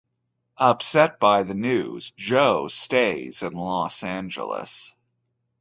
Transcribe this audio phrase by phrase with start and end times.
[0.57, 4.95] Upset by the news, Joe stays in Los Angeles.